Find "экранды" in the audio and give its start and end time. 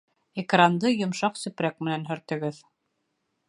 0.43-0.93